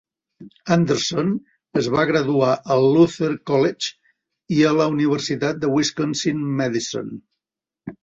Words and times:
Anderson 0.75 1.29
es 1.81 1.89
va 1.97 2.07
graduar 2.13 2.49
al 2.77 2.87
Luther 2.97 3.31
College 3.53 3.95
i 4.59 4.67
a 4.73 4.75
la 4.81 4.91
Universitat 4.97 5.63
de 5.65 5.75
Wisconsin-Madison. 5.79 7.19